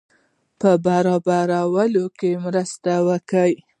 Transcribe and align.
په 0.59 0.69
برابرولو 0.85 2.05
کې 2.19 2.31
مرسته 2.45 2.91
وکړي. 3.07 3.53